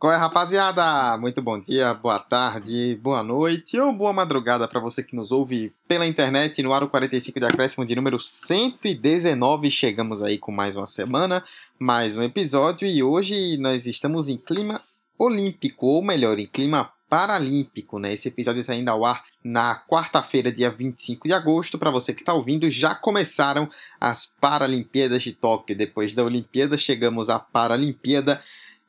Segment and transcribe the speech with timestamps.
[0.00, 1.18] Qual é, rapaziada?
[1.18, 5.74] Muito bom dia, boa tarde, boa noite ou boa madrugada para você que nos ouve
[5.86, 9.70] pela internet no Aro 45 de acréscimo de número 119.
[9.70, 11.44] Chegamos aí com mais uma semana,
[11.78, 14.82] mais um episódio e hoje nós estamos em clima
[15.18, 18.14] olímpico, ou melhor, em clima paralímpico, né?
[18.14, 21.78] Esse episódio está indo ao ar na quarta-feira, dia 25 de agosto.
[21.78, 23.68] Para você que está ouvindo, já começaram
[24.00, 25.76] as Paralimpíadas de Tóquio.
[25.76, 28.40] Depois da Olimpíada, chegamos à Paralimpíada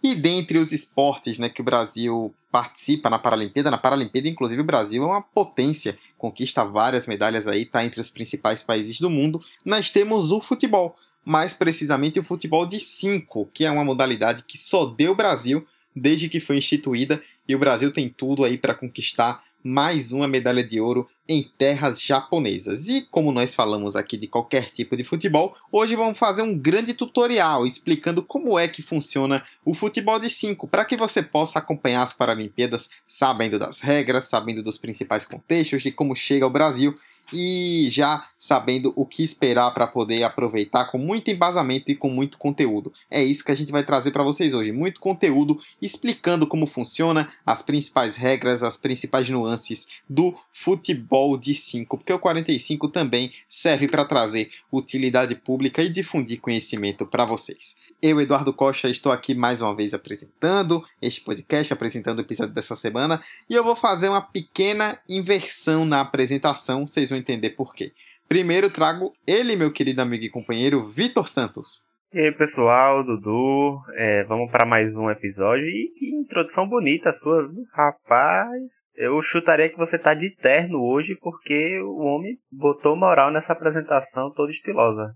[0.04, 4.66] e dentre os esportes né, que o Brasil participa na Paralimpíada, na Paralimpíada, inclusive, o
[4.66, 9.40] Brasil é uma potência, conquista várias medalhas aí, está entre os principais países do mundo.
[9.64, 14.58] Nós temos o futebol, mais precisamente o futebol de 5, que é uma modalidade que
[14.58, 17.22] só deu Brasil desde que foi instituída,
[17.52, 22.02] e o Brasil tem tudo aí para conquistar mais uma medalha de ouro em terras
[22.02, 22.88] japonesas.
[22.88, 26.94] E como nós falamos aqui de qualquer tipo de futebol, hoje vamos fazer um grande
[26.94, 32.04] tutorial explicando como é que funciona o futebol de 5, para que você possa acompanhar
[32.04, 36.96] as Paralimpíadas sabendo das regras, sabendo dos principais contextos, de como chega ao Brasil
[37.34, 42.38] e já sabendo o que esperar para poder aproveitar com muito embasamento e com muito
[42.38, 42.92] conteúdo.
[43.10, 47.32] É isso que a gente vai trazer para vocês hoje, muito conteúdo explicando como funciona,
[47.46, 53.88] as principais regras, as principais nuances do futebol de 5, porque o 45 também serve
[53.88, 57.76] para trazer utilidade pública e difundir conhecimento para vocês.
[58.04, 62.74] Eu, Eduardo Costa, estou aqui mais uma vez apresentando este podcast, apresentando o episódio dessa
[62.74, 67.92] semana, e eu vou fazer uma pequena inversão na apresentação, vocês vão entender por quê.
[68.28, 71.86] Primeiro trago ele, meu querido amigo e companheiro, Vitor Santos.
[72.12, 75.64] E aí, pessoal, Dudu, é, vamos para mais um episódio.
[75.64, 78.64] E que introdução bonita a sua, rapaz.
[78.96, 84.34] Eu chutaria que você tá de terno hoje porque o homem botou moral nessa apresentação
[84.34, 85.14] toda estilosa.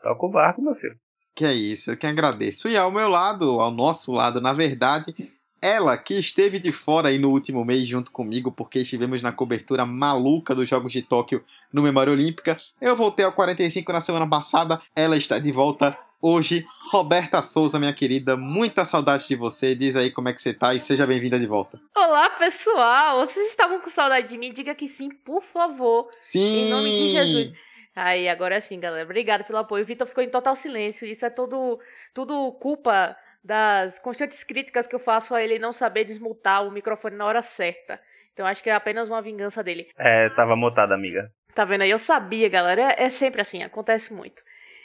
[0.00, 0.94] Toca o barco, meu filho.
[1.38, 2.68] Que é isso, eu que agradeço.
[2.68, 5.14] E ao meu lado, ao nosso lado, na verdade,
[5.62, 9.86] ela que esteve de fora aí no último mês junto comigo, porque estivemos na cobertura
[9.86, 12.58] maluca dos Jogos de Tóquio no Memória Olímpica.
[12.80, 16.66] Eu voltei ao 45 na semana passada, ela está de volta hoje.
[16.90, 19.76] Roberta Souza, minha querida, muita saudade de você.
[19.76, 21.78] Diz aí como é que você tá e seja bem-vinda de volta.
[21.96, 23.24] Olá, pessoal.
[23.24, 24.52] Vocês estavam com saudade de mim?
[24.52, 26.08] Diga que sim, por favor.
[26.18, 26.66] Sim.
[26.66, 27.67] Em nome de Jesus.
[27.98, 29.04] Aí, agora sim, galera.
[29.04, 29.82] Obrigada pelo apoio.
[29.82, 31.04] O Vitor ficou em total silêncio.
[31.04, 31.80] Isso é tudo,
[32.14, 37.16] tudo culpa das constantes críticas que eu faço a ele não saber desmutar o microfone
[37.16, 38.00] na hora certa.
[38.32, 39.88] Então acho que é apenas uma vingança dele.
[39.98, 41.28] É, tava mutada, amiga.
[41.56, 41.90] Tá vendo aí?
[41.90, 42.82] Eu sabia, galera.
[42.92, 44.44] É, é sempre assim, acontece muito.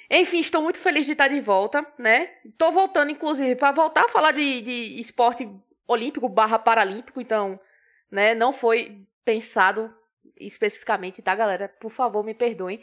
[0.10, 2.30] Enfim, estou muito feliz de estar de volta, né?
[2.58, 5.48] Tô voltando, inclusive, para voltar a falar de, de esporte
[5.88, 7.60] olímpico barra paralímpico, então,
[8.10, 8.34] né?
[8.34, 9.94] Não foi pensado
[10.46, 11.70] especificamente, tá, galera?
[11.80, 12.82] Por favor, me perdoem.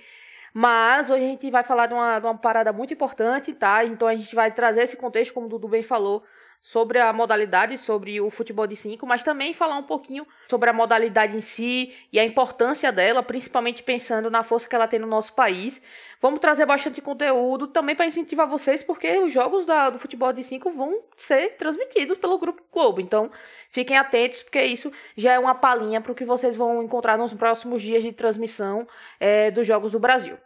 [0.53, 3.85] Mas hoje a gente vai falar de uma, de uma parada muito importante, tá?
[3.85, 6.25] Então a gente vai trazer esse contexto, como o Dudu bem falou,
[6.61, 10.73] sobre a modalidade, sobre o futebol de 5, mas também falar um pouquinho sobre a
[10.73, 15.07] modalidade em si e a importância dela, principalmente pensando na força que ela tem no
[15.07, 15.83] nosso país.
[16.21, 20.43] Vamos trazer bastante conteúdo também para incentivar vocês, porque os jogos da, do futebol de
[20.43, 23.01] 5 vão ser transmitidos pelo Grupo Globo.
[23.01, 23.31] Então,
[23.71, 27.33] fiquem atentos, porque isso já é uma palhinha para o que vocês vão encontrar nos
[27.33, 28.87] próximos dias de transmissão
[29.19, 30.37] é, dos Jogos do Brasil.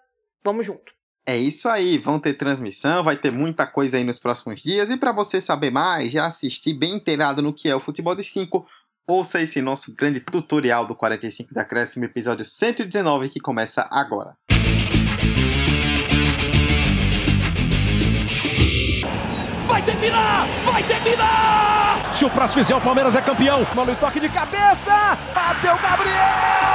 [0.44, 1.03] Vamos junto!
[1.26, 4.90] É isso aí, vão ter transmissão, vai ter muita coisa aí nos próximos dias.
[4.90, 8.22] E para você saber mais, já assistir bem inteirado no que é o futebol de
[8.22, 8.66] 5,
[9.08, 14.36] ouça esse nosso grande tutorial do 45 da Acréscimo, episódio 119, que começa agora.
[19.66, 20.46] Vai terminar!
[20.66, 22.14] Vai terminar!
[22.14, 23.66] Se o próximo fizer, o Palmeiras é campeão.
[23.74, 24.92] Mano, toque de cabeça!
[25.34, 26.73] Bateu Gabriel!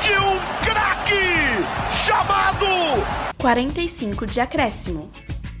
[0.00, 1.64] De um craque
[2.06, 2.66] chamado
[3.38, 5.10] 45 de acréscimo.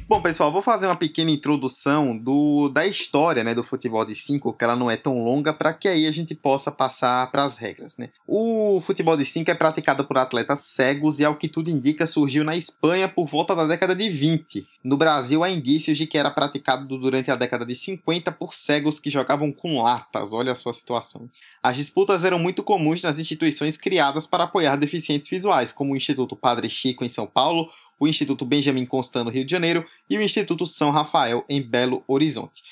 [0.08, 4.52] Bom, pessoal, vou fazer uma pequena introdução do, da história né, do futebol de 5,
[4.52, 7.56] que ela não é tão longa, para que aí a gente possa passar para as
[7.56, 7.96] regras.
[7.96, 8.10] Né?
[8.26, 12.44] O futebol de 5 é praticado por atletas cegos e, ao que tudo indica, surgiu
[12.44, 14.66] na Espanha por volta da década de 20.
[14.84, 18.98] No Brasil, há indícios de que era praticado durante a década de 50 por cegos
[18.98, 20.32] que jogavam com latas.
[20.32, 21.30] Olha a sua situação.
[21.62, 26.34] As disputas eram muito comuns nas instituições criadas para apoiar deficientes visuais, como o Instituto
[26.34, 30.22] Padre Chico em São Paulo o Instituto Benjamin Constant no Rio de Janeiro e o
[30.22, 32.62] Instituto São Rafael em Belo Horizonte.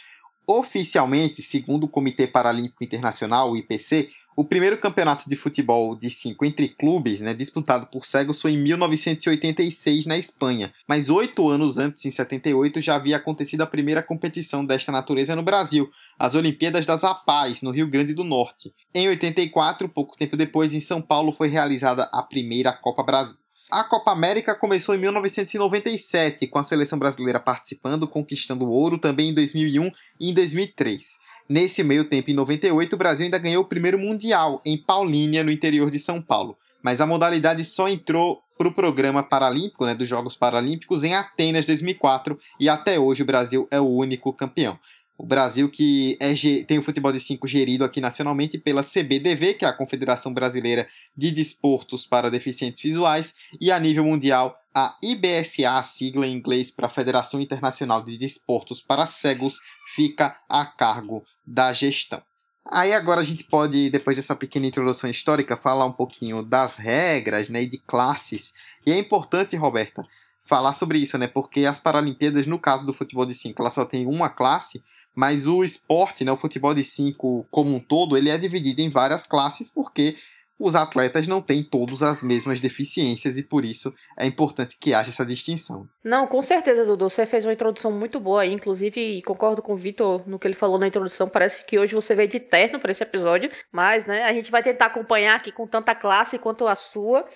[0.46, 6.44] Oficialmente, segundo o Comitê Paralímpico Internacional, o IPC, o primeiro campeonato de futebol de cinco
[6.44, 12.06] entre clubes, né, disputado por cegos, foi em 1986 na Espanha, mas oito anos antes,
[12.06, 17.04] em 78, já havia acontecido a primeira competição desta natureza no Brasil, as Olimpíadas das
[17.04, 18.72] Apais, no Rio Grande do Norte.
[18.94, 23.36] Em 84, pouco tempo depois, em São Paulo, foi realizada a primeira Copa Brasil.
[23.72, 29.34] A Copa América começou em 1997, com a seleção brasileira participando, conquistando ouro também em
[29.34, 31.18] 2001 e em 2003.
[31.48, 35.52] Nesse meio tempo, em 98, o Brasil ainda ganhou o primeiro Mundial, em Paulínia, no
[35.52, 36.56] interior de São Paulo.
[36.82, 41.64] Mas a modalidade só entrou para o programa paralímpico, né, dos Jogos Paralímpicos, em Atenas
[41.64, 44.78] 2004, e até hoje o Brasil é o único campeão.
[45.20, 46.32] O Brasil que é,
[46.64, 50.88] tem o futebol de 5 gerido aqui nacionalmente pela CBDV, que é a Confederação Brasileira
[51.14, 56.70] de Desportos para Deficientes Visuais, e a nível mundial a IBSA, a sigla em inglês
[56.70, 59.58] para a Federação Internacional de Desportos para Cegos,
[59.94, 62.22] fica a cargo da gestão.
[62.64, 67.50] Aí agora a gente pode, depois dessa pequena introdução histórica, falar um pouquinho das regras
[67.50, 68.54] né, e de classes.
[68.86, 70.02] E é importante, Roberta,
[70.40, 71.26] falar sobre isso, né?
[71.26, 74.82] Porque as Paralimpíadas, no caso do futebol de 5, ela só tem uma classe,
[75.14, 78.90] mas o esporte, né, o futebol de 5 como um todo, ele é dividido em
[78.90, 80.16] várias classes porque
[80.60, 85.08] os atletas não têm todas as mesmas deficiências e por isso é importante que haja
[85.08, 85.88] essa distinção.
[86.04, 87.08] Não, com certeza, Dudu.
[87.08, 90.78] Você fez uma introdução muito boa inclusive concordo com o Vitor no que ele falou
[90.78, 91.26] na introdução.
[91.26, 94.62] Parece que hoje você veio de terno para esse episódio, mas né, a gente vai
[94.62, 97.26] tentar acompanhar aqui com tanta classe quanto a sua.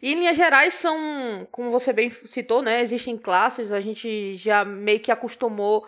[0.00, 4.64] E em linhas gerais são, como você bem citou, né, existem classes, a gente já
[4.64, 5.84] meio que acostumou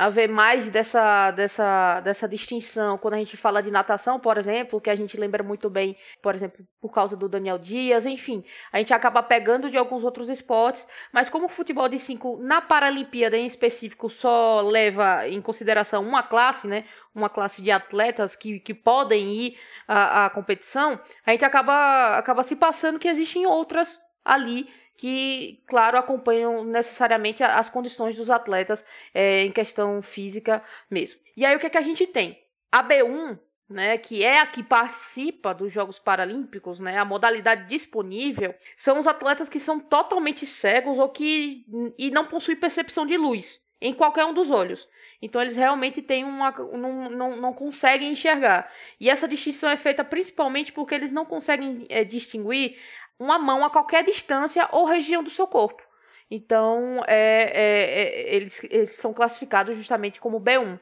[0.00, 4.88] haver mais dessa, dessa, dessa distinção quando a gente fala de natação, por exemplo, que
[4.88, 8.42] a gente lembra muito bem, por exemplo, por causa do Daniel Dias, enfim,
[8.72, 12.62] a gente acaba pegando de alguns outros esportes, mas como o futebol de cinco na
[12.62, 16.86] Paralimpíada em específico só leva em consideração uma classe, né?
[17.14, 22.42] Uma classe de atletas que, que podem ir à, à competição, a gente acaba, acaba
[22.42, 24.68] se passando que existem outras ali
[25.00, 31.18] que, claro, acompanham necessariamente as condições dos atletas é, em questão física mesmo.
[31.34, 32.38] E aí o que, é que a gente tem?
[32.70, 38.54] A B1, né, que é a que participa dos Jogos Paralímpicos, né, a modalidade disponível,
[38.76, 41.64] são os atletas que são totalmente cegos ou que
[41.96, 44.86] e não possuem percepção de luz em qualquer um dos olhos.
[45.22, 48.70] Então eles realmente têm uma não, não, não conseguem enxergar.
[48.98, 52.78] E essa distinção é feita principalmente porque eles não conseguem é, distinguir
[53.20, 55.82] uma mão a qualquer distância ou região do seu corpo.
[56.30, 60.78] Então, é, é, é, eles, eles, são classificados justamente como B1.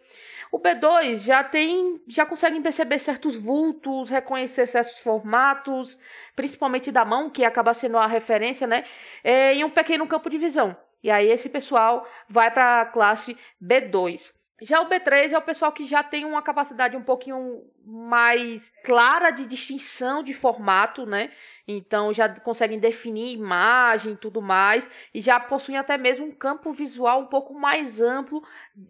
[0.52, 5.98] O B2 já tem, já conseguem perceber certos vultos, reconhecer certos formatos,
[6.36, 8.84] principalmente da mão, que acaba sendo a referência, né,
[9.24, 10.76] é, em um pequeno campo de visão.
[11.02, 14.37] E aí esse pessoal vai para a classe B2.
[14.60, 19.30] Já o B3 é o pessoal que já tem uma capacidade um pouquinho mais clara
[19.30, 21.30] de distinção de formato, né?
[21.66, 26.72] Então já conseguem definir imagem e tudo mais, e já possuem até mesmo um campo
[26.72, 28.42] visual um pouco mais amplo,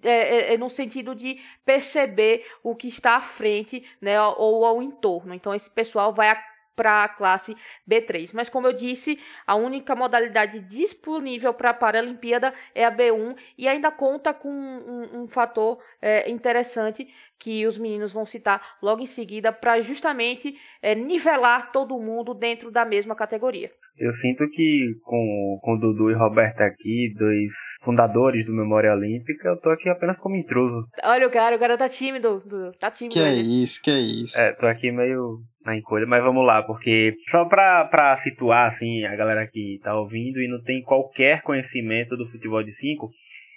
[0.03, 4.21] é, é, é no sentido de perceber o que está à frente, né?
[4.23, 5.35] Ou ao entorno.
[5.35, 6.31] Então esse pessoal vai
[6.79, 7.57] para a classe
[7.91, 8.31] B3.
[8.33, 13.67] Mas como eu disse, a única modalidade disponível para a Paralimpíada é a B1 e
[13.67, 19.07] ainda conta com um, um fator é, interessante que os meninos vão citar logo em
[19.07, 23.71] seguida para justamente é, nivelar todo mundo dentro da mesma categoria.
[23.97, 27.53] Eu sinto que com, com Dudu e Roberto aqui, dois
[27.83, 30.87] fundadores do Memória Olímpica, eu tô aqui apenas como intruso.
[31.03, 32.43] Olha o cara, o cara tá tímido,
[32.79, 33.15] tá tímido.
[33.15, 34.39] Que é isso, que é isso.
[34.39, 39.05] É, tô aqui meio na encolha, mas vamos lá, porque só pra, pra situar, assim,
[39.05, 43.11] a galera que tá ouvindo e não tem qualquer conhecimento do futebol de 5,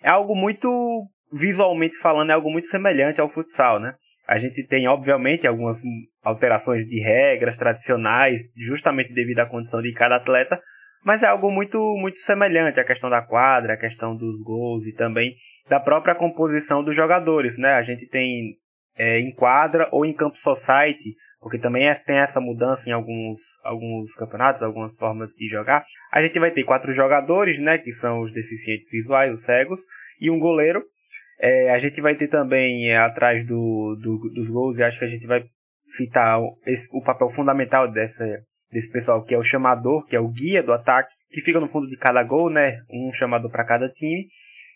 [0.04, 0.68] é algo muito
[1.32, 3.94] visualmente falando, é algo muito semelhante ao futsal, né?
[4.28, 5.82] A gente tem, obviamente, algumas
[6.24, 10.62] alterações de regras tradicionais, justamente devido à condição de cada atleta,
[11.04, 14.94] mas é algo muito, muito semelhante à questão da quadra, a questão dos gols e
[14.94, 15.36] também
[15.68, 17.74] da própria composição dos jogadores, né?
[17.74, 18.58] A gente tem
[18.96, 23.42] é, em quadra ou em campo society, porque também é, tem essa mudança em alguns,
[23.64, 25.84] alguns campeonatos, algumas formas de jogar.
[26.12, 29.82] A gente vai ter quatro jogadores, né, que são os deficientes visuais, os cegos,
[30.20, 30.84] e um goleiro.
[31.42, 35.06] É, a gente vai ter também é, atrás do, do, dos gols, e acho que
[35.06, 35.44] a gente vai
[35.88, 38.24] citar esse, o papel fundamental dessa,
[38.72, 41.68] desse pessoal, que é o chamador, que é o guia do ataque, que fica no
[41.68, 42.82] fundo de cada gol, né?
[42.92, 44.28] Um chamador para cada time.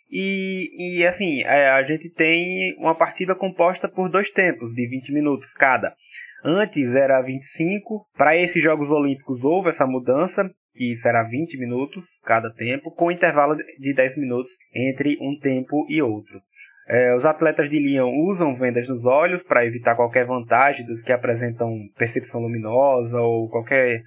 [0.10, 5.14] E, e assim, é, a gente tem uma partida composta por dois tempos, de 20
[5.14, 5.96] minutos cada.
[6.44, 8.08] Antes era 25.
[8.16, 13.56] Para esses Jogos Olímpicos houve essa mudança, que será 20 minutos cada tempo, com intervalo
[13.56, 16.42] de 10 minutos entre um tempo e outro.
[16.88, 21.12] É, os atletas de linha usam vendas nos olhos para evitar qualquer vantagem dos que
[21.12, 24.04] apresentam percepção luminosa ou qualquer,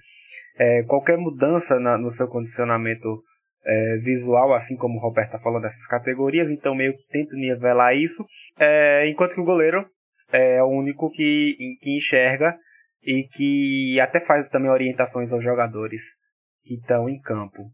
[0.57, 3.21] é, qualquer mudança na, no seu condicionamento
[3.65, 7.95] é, visual, assim como o Roberto está falando dessas categorias, então meio que tenta nivelar
[7.95, 8.25] isso,
[8.57, 9.85] é, enquanto que o goleiro
[10.31, 12.57] é o único que, que enxerga
[13.03, 16.01] e que até faz também orientações aos jogadores
[16.63, 17.71] que estão em campo.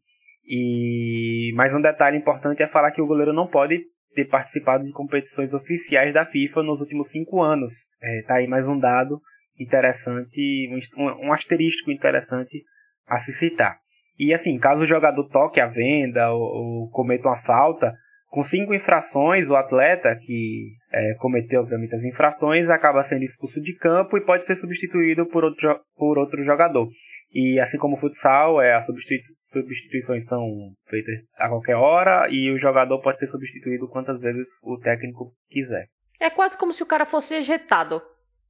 [0.48, 3.84] E mais um detalhe importante é falar que o goleiro não pode
[4.16, 7.74] ter participado de competições oficiais da FIFA nos últimos cinco anos.
[8.02, 9.20] É, tá aí mais um dado
[9.60, 12.64] interessante, um, um asterístico interessante
[13.08, 13.78] a se citar.
[14.18, 17.94] E assim, caso o jogador toque a venda ou, ou cometa uma falta,
[18.30, 23.74] com cinco infrações, o atleta que é, cometeu obviamente as infrações acaba sendo expulso de
[23.78, 26.90] campo e pode ser substituído por outro, por outro jogador.
[27.34, 28.86] E assim como o futsal, é, as
[29.62, 30.46] substituições são
[30.88, 35.88] feitas a qualquer hora e o jogador pode ser substituído quantas vezes o técnico quiser.
[36.20, 38.02] É quase como se o cara fosse ejetado.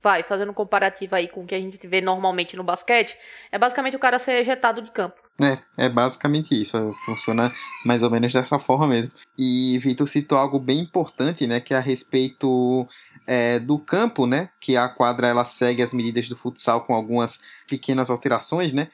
[0.01, 3.17] Vai, fazendo um comparativo aí com o que a gente vê normalmente no basquete,
[3.51, 5.15] é basicamente o cara ser ejetado de campo.
[5.41, 6.77] É, é basicamente isso.
[6.77, 7.51] É, funciona
[7.83, 9.13] mais ou menos dessa forma mesmo.
[9.37, 11.59] E Vitor citou algo bem importante, né?
[11.59, 12.87] Que é a respeito
[13.27, 14.49] é, do campo, né?
[14.61, 18.87] Que a quadra ela segue as medidas do futsal com algumas pequenas alterações, né?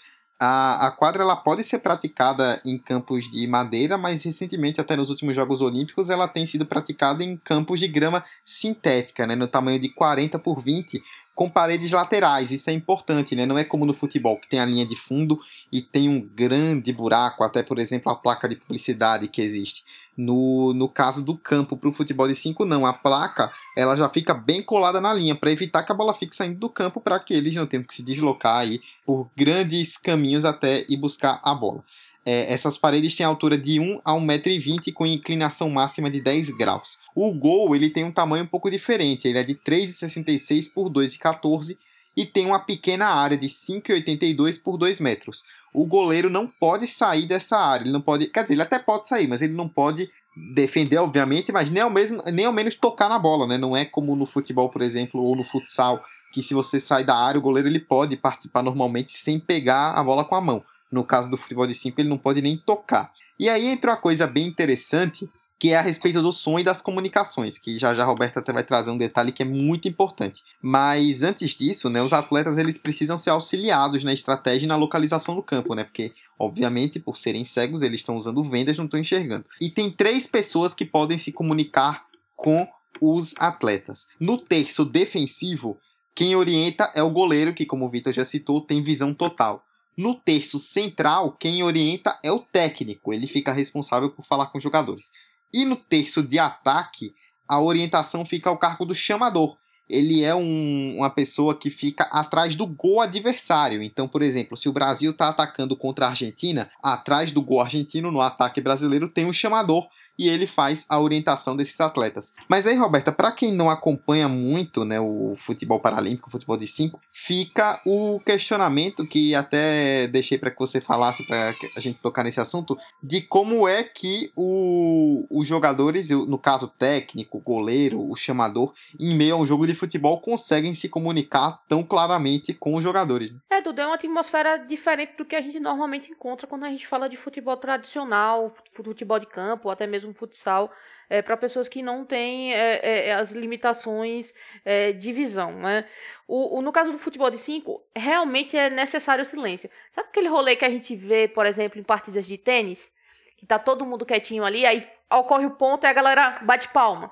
[0.43, 5.11] A, a quadra ela pode ser praticada em campos de madeira, mas recentemente, até nos
[5.11, 9.79] últimos Jogos Olímpicos, ela tem sido praticada em campos de grama sintética, né, no tamanho
[9.79, 10.99] de 40 por 20,
[11.35, 12.49] com paredes laterais.
[12.49, 13.45] Isso é importante, né?
[13.45, 15.39] Não é como no futebol, que tem a linha de fundo
[15.71, 19.83] e tem um grande buraco, até por exemplo a placa de publicidade que existe.
[20.17, 22.85] No, no caso do campo para o futebol de 5, não.
[22.85, 26.35] A placa ela já fica bem colada na linha para evitar que a bola fique
[26.35, 30.45] saindo do campo para que eles não tenham que se deslocar aí por grandes caminhos
[30.45, 31.83] até ir buscar a bola.
[32.23, 36.99] É, essas paredes têm altura de 1 a 1,20m com inclinação máxima de 10 graus.
[37.15, 41.77] O gol ele tem um tamanho um pouco diferente, ele é de 3,66 por 2,14
[42.15, 45.43] e tem uma pequena área de 5,82 por 2 metros.
[45.73, 49.07] O goleiro não pode sair dessa área, ele não pode, quer dizer, ele até pode
[49.07, 50.09] sair, mas ele não pode
[50.53, 53.57] defender, obviamente, mas nem ao, mesmo, nem ao menos tocar na bola, né?
[53.57, 57.17] Não é como no futebol, por exemplo, ou no futsal, que se você sai da
[57.17, 60.63] área, o goleiro ele pode participar normalmente sem pegar a bola com a mão.
[60.91, 63.11] No caso do futebol de 5, ele não pode nem tocar.
[63.39, 65.29] E aí entra uma coisa bem interessante,
[65.61, 68.51] que é a respeito do som e das comunicações, que já já a Roberta até
[68.51, 70.41] vai trazer um detalhe que é muito importante.
[70.59, 75.35] Mas antes disso, né, os atletas eles precisam ser auxiliados na estratégia e na localização
[75.35, 75.83] do campo, né?
[75.83, 79.45] Porque, obviamente, por serem cegos, eles estão usando vendas, não estão enxergando.
[79.61, 82.67] E tem três pessoas que podem se comunicar com
[82.99, 84.07] os atletas.
[84.19, 85.77] No terço defensivo,
[86.15, 89.63] quem orienta é o goleiro, que, como o Vitor já citou, tem visão total.
[89.95, 94.63] No terço central, quem orienta é o técnico, ele fica responsável por falar com os
[94.63, 95.11] jogadores.
[95.53, 97.13] E no terço de ataque,
[97.47, 99.57] a orientação fica ao cargo do chamador.
[99.89, 103.83] Ele é um, uma pessoa que fica atrás do gol adversário.
[103.83, 108.09] Então, por exemplo, se o Brasil está atacando contra a Argentina, atrás do gol argentino,
[108.09, 109.89] no ataque brasileiro, tem um chamador
[110.21, 112.31] e ele faz a orientação desses atletas.
[112.47, 116.67] Mas aí, Roberta, para quem não acompanha muito né, o futebol paralímpico, o futebol de
[116.67, 122.23] 5, fica o questionamento que até deixei para que você falasse, para a gente tocar
[122.23, 128.73] nesse assunto, de como é que o, os jogadores, no caso técnico, goleiro, o chamador,
[128.99, 133.31] em meio a um jogo de futebol, conseguem se comunicar tão claramente com os jogadores.
[133.49, 136.85] É, Dudu, é uma atmosfera diferente do que a gente normalmente encontra quando a gente
[136.85, 140.71] fala de futebol tradicional, futebol de campo, até mesmo mesmo futsal,
[141.09, 145.53] é, para pessoas que não têm é, é, é, as limitações é, de visão.
[145.53, 145.85] Né?
[146.27, 149.69] O, o, no caso do futebol de 5, realmente é necessário o silêncio.
[149.91, 152.93] Sabe aquele rolê que a gente vê, por exemplo, em partidas de tênis?
[153.37, 157.11] Que tá todo mundo quietinho ali, aí ocorre o ponto e a galera bate palma.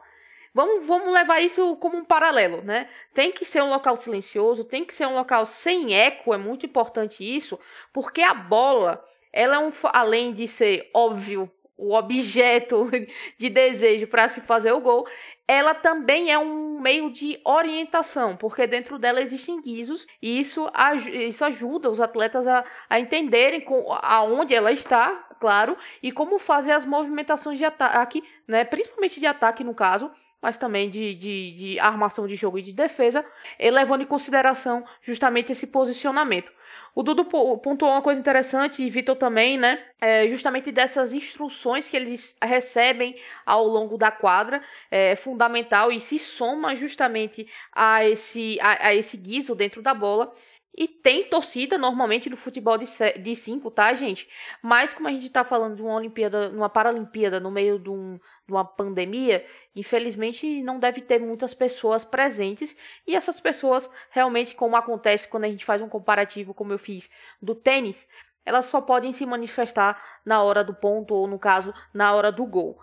[0.53, 2.89] Vamos, vamos levar isso como um paralelo, né?
[3.13, 6.65] Tem que ser um local silencioso, tem que ser um local sem eco, é muito
[6.65, 7.59] importante isso,
[7.93, 12.89] porque a bola, ela é um, além de ser óbvio o objeto
[13.39, 15.07] de desejo para se fazer o gol,
[15.47, 20.69] ela também é um meio de orientação, porque dentro dela existem guizos e isso,
[21.07, 26.73] isso ajuda os atletas a, a entenderem com, aonde ela está, claro, e como fazer
[26.73, 31.79] as movimentações de ataque, né, principalmente de ataque no caso, mas também de, de, de
[31.79, 33.25] armação de jogo e de defesa,
[33.59, 36.51] levando em consideração justamente esse posicionamento.
[36.95, 39.79] O Dudu pontuou uma coisa interessante, e Vitor também, né?
[40.01, 43.15] É justamente dessas instruções que eles recebem
[43.45, 49.17] ao longo da quadra, é fundamental e se soma justamente a esse, a, a esse
[49.17, 50.31] guiso dentro da bola.
[50.79, 52.85] E tem torcida normalmente no futebol de,
[53.21, 54.29] de cinco, tá, gente?
[54.63, 58.17] Mas como a gente tá falando de uma Olimpíada, uma Paralimpíada no meio de um,
[58.47, 59.45] uma pandemia,
[59.75, 65.49] infelizmente não deve ter muitas pessoas presentes e essas pessoas realmente, como acontece quando a
[65.49, 68.07] gente faz um comparativo, como eu fiz do tênis,
[68.45, 72.45] elas só podem se manifestar na hora do ponto ou no caso na hora do
[72.45, 72.79] gol.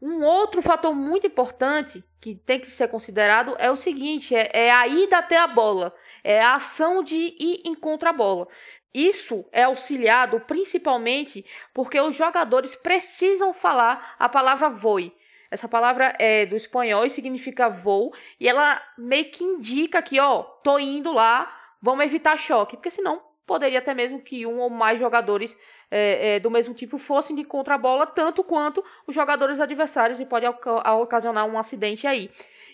[0.00, 4.70] Um outro fator muito importante que tem que ser considerado é o seguinte: é, é
[4.70, 8.48] a ida até a bola, é a ação de ir em contra a bola.
[8.92, 15.14] Isso é auxiliado principalmente porque os jogadores precisam falar a palavra voe.
[15.50, 20.42] Essa palavra é do espanhol e significa voo, e ela meio que indica que, ó,
[20.42, 21.52] tô indo lá,
[21.82, 25.58] vamos evitar choque, porque senão poderia até mesmo que um ou mais jogadores
[25.90, 30.20] é, é, do mesmo tipo fossem de contra a bola, tanto quanto os jogadores adversários,
[30.20, 32.30] e pode ocasionar um acidente aí.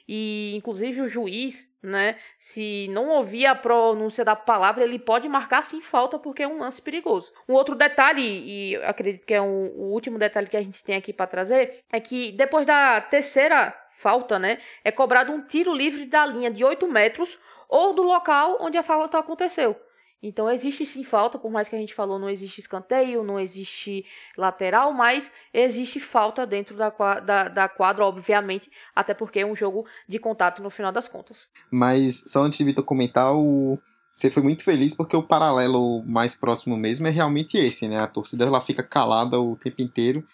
[0.08, 5.62] E, inclusive, o juiz, né, se não ouvir a pronúncia da palavra, ele pode marcar
[5.64, 7.32] sim falta, porque é um lance perigoso.
[7.48, 10.94] Um outro detalhe, e acredito que é um, o último detalhe que a gente tem
[10.94, 16.06] aqui para trazer, é que depois da terceira falta, né, é cobrado um tiro livre
[16.06, 17.36] da linha de 8 metros
[17.68, 19.74] ou do local onde a falta aconteceu.
[20.22, 24.04] Então existe sim falta, por mais que a gente falou, não existe escanteio, não existe
[24.36, 29.86] lateral, mas existe falta dentro da, da, da quadra, obviamente, até porque é um jogo
[30.08, 31.48] de contato no final das contas.
[31.70, 33.78] Mas só antes de Vitor comentar, o...
[34.12, 37.98] você foi muito feliz porque o paralelo mais próximo mesmo é realmente esse, né?
[37.98, 40.24] A torcida ela fica calada o tempo inteiro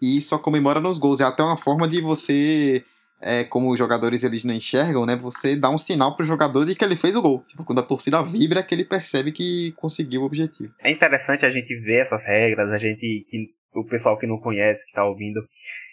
[0.00, 1.20] e só comemora nos gols.
[1.20, 2.84] É até uma forma de você
[3.22, 5.16] é, como os jogadores eles não enxergam, né?
[5.16, 7.42] Você dá um sinal pro jogador de que ele fez o gol.
[7.46, 10.72] Tipo, quando a torcida vibra, que ele percebe que conseguiu o objetivo.
[10.82, 14.86] É interessante a gente ver essas regras, a gente, que, o pessoal que não conhece,
[14.86, 15.40] que tá ouvindo,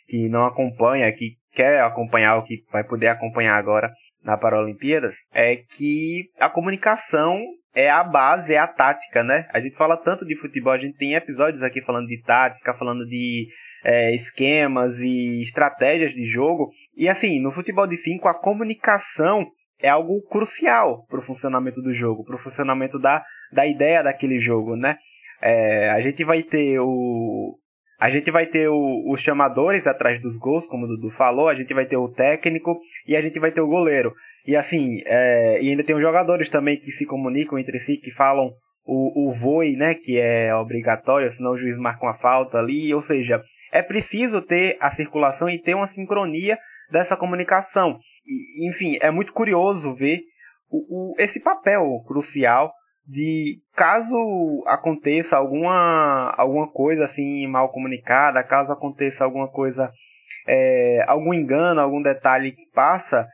[0.08, 3.92] que não acompanha, que quer acompanhar, o que vai poder acompanhar agora
[4.24, 7.40] na Paralimpíadas, é que a comunicação
[7.76, 9.48] é a base, é a tática, né?
[9.54, 13.06] A gente fala tanto de futebol, a gente tem episódios aqui falando de tática, falando
[13.06, 13.48] de
[13.84, 16.72] é, esquemas e estratégias de jogo.
[16.98, 19.46] E assim, no futebol de 5, a comunicação
[19.80, 23.24] é algo crucial para o funcionamento do jogo, para o funcionamento da,
[23.54, 24.98] da ideia daquele jogo, né?
[25.40, 27.56] É, a gente vai ter o
[28.00, 31.56] a gente vai ter o, os chamadores atrás dos gols, como o Dudu falou, a
[31.56, 34.14] gente vai ter o técnico e a gente vai ter o goleiro.
[34.46, 38.12] E assim, é, e ainda tem os jogadores também que se comunicam entre si, que
[38.12, 38.52] falam
[38.86, 43.02] o, o voe, né, que é obrigatório, senão o juiz marca uma falta ali, ou
[43.02, 46.58] seja, é preciso ter a circulação e ter uma sincronia
[46.92, 48.00] dessa comunicação.
[48.26, 50.22] E, enfim, é muito curioso ver
[50.70, 52.72] o, o, esse papel crucial
[53.08, 54.16] de caso
[54.68, 59.90] aconteça alguma, alguma coisa assim mal comunicada, caso aconteça alguma coisa,
[60.46, 63.26] é, algum engano, algum detalhe que passa,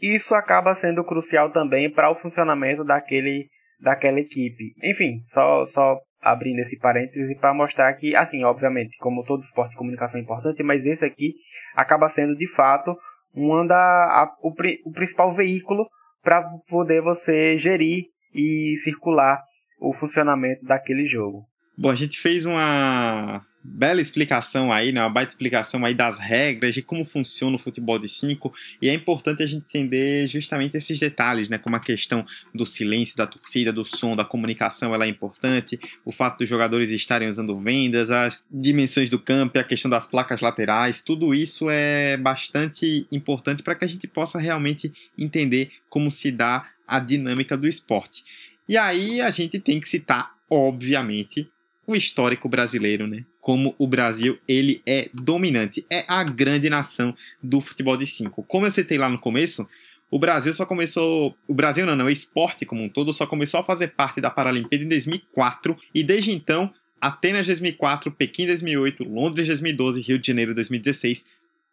[0.00, 3.48] isso acaba sendo crucial também para o funcionamento daquele,
[3.80, 4.72] daquela equipe.
[4.82, 9.76] Enfim, só, só abrindo esse parêntese para mostrar que, assim, obviamente, como todo esporte de
[9.76, 11.34] comunicação é importante, mas esse aqui
[11.74, 12.96] acaba sendo de fato
[13.34, 14.52] um a, o,
[14.84, 15.86] o principal veículo
[16.22, 18.04] para poder você gerir
[18.34, 19.40] e circular
[19.80, 21.44] o funcionamento daquele jogo.
[21.76, 25.00] Bom, a gente fez uma bela explicação aí, né?
[25.02, 28.94] Uma baita explicação aí das regras, de como funciona o futebol de 5, e é
[28.94, 31.58] importante a gente entender justamente esses detalhes, né?
[31.58, 36.12] Como a questão do silêncio da torcida, do som, da comunicação, ela é importante, o
[36.12, 41.02] fato dos jogadores estarem usando vendas, as dimensões do campo, a questão das placas laterais,
[41.02, 46.66] tudo isso é bastante importante para que a gente possa realmente entender como se dá
[46.86, 48.24] a dinâmica do esporte.
[48.68, 51.48] E aí a gente tem que citar, obviamente,
[51.92, 53.24] o histórico brasileiro, né?
[53.40, 58.42] Como o Brasil ele é dominante, é a grande nação do futebol de cinco.
[58.42, 59.68] Como eu citei lá no começo,
[60.10, 63.60] o Brasil só começou, o Brasil não, não, o esporte como um todo só começou
[63.60, 69.46] a fazer parte da Paralimpíada em 2004 e desde então Atenas 2004, Pequim 2008, Londres
[69.46, 71.26] 2012, Rio de Janeiro 2016,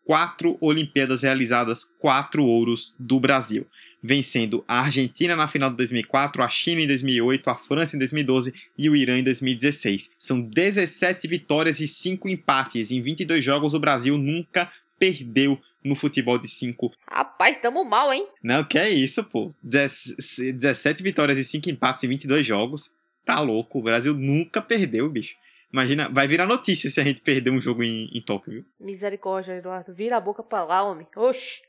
[0.06, 3.68] quatro Olimpíadas realizadas, quatro ouros do Brasil
[4.02, 8.54] vencendo a Argentina na final de 2004, a China em 2008, a França em 2012
[8.78, 10.16] e o Irã em 2016.
[10.20, 12.92] São 17 vitórias e 5 empates.
[12.92, 16.92] Em 22 jogos, o Brasil nunca perdeu no futebol de 5.
[17.10, 18.28] Rapaz, tamo mal, hein?
[18.44, 19.50] Não, que é isso, pô.
[19.64, 22.92] 17 vitórias e 5 empates em 22 jogos.
[23.26, 25.36] Tá louco, o Brasil nunca perdeu, bicho.
[25.72, 28.66] Imagina, vai virar notícia se a gente perder um jogo em, em Tóquio, viu?
[28.80, 29.94] Misericórdia, Eduardo.
[29.94, 31.06] Vira a boca pra lá, homem.
[31.16, 31.62] Oxi.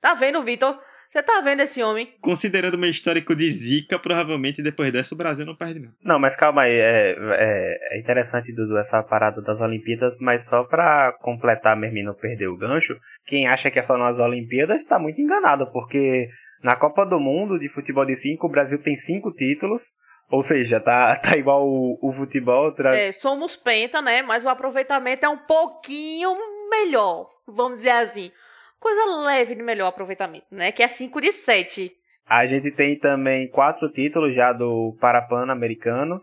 [0.00, 0.78] Tá vendo, Vitor?
[1.08, 2.14] Você tá vendo esse homem?
[2.20, 5.90] Considerando meu histórico de zica, provavelmente depois dessa o Brasil não perde, não.
[6.02, 6.74] Não, mas calma aí.
[6.74, 12.02] É, é, é interessante, Dudu, essa parada das Olimpíadas, mas só pra completar mesmo e
[12.02, 12.94] não perder o gancho,
[13.24, 16.28] quem acha que é só nas Olimpíadas tá muito enganado, porque
[16.62, 19.82] na Copa do Mundo de futebol de 5, o Brasil tem cinco títulos.
[20.30, 22.72] Ou seja, tá, tá igual o, o futebol.
[22.72, 23.00] Traz...
[23.00, 24.20] É, somos penta, né?
[24.20, 26.36] Mas o aproveitamento é um pouquinho
[26.68, 28.30] melhor, vamos dizer assim.
[28.80, 30.72] Coisa leve de melhor aproveitamento, né?
[30.72, 31.92] Que é 5 de 7.
[32.28, 36.22] A gente tem também quatro títulos já do Parapan americanos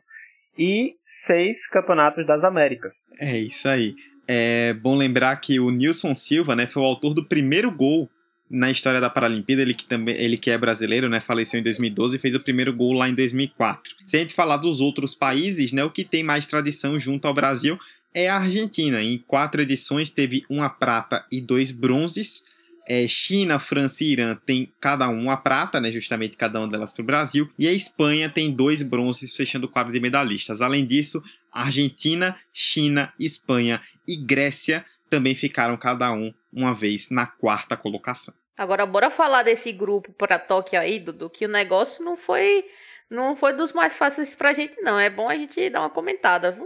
[0.58, 2.94] e seis campeonatos das Américas.
[3.20, 3.96] É isso aí.
[4.28, 8.10] É bom lembrar que o Nilson Silva, né, foi o autor do primeiro gol
[8.50, 12.16] na história da Paralimpíada, ele que também ele que é brasileiro, né, faleceu em 2012
[12.16, 13.96] e fez o primeiro gol lá em 2004.
[14.06, 17.34] Se a gente falar dos outros países, né, o que tem mais tradição junto ao
[17.34, 17.78] Brasil
[18.16, 19.04] é a Argentina.
[19.04, 22.46] Em quatro edições teve uma prata e dois bronzes.
[22.88, 26.94] É, China, França e Irã tem cada um a prata, né, justamente cada uma delas
[26.94, 30.62] para o Brasil, e a Espanha tem dois bronzes fechando o quadro de medalhistas.
[30.62, 37.76] Além disso, Argentina, China, Espanha e Grécia também ficaram cada um uma vez na quarta
[37.76, 38.34] colocação.
[38.56, 42.66] Agora bora falar desse grupo para Tóquio aí, Dudu, que o negócio não foi
[43.10, 45.00] não foi dos mais fáceis pra gente não.
[45.00, 46.66] É bom a gente dar uma comentada, viu?